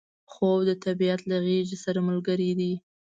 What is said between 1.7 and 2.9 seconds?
سره ملګری دی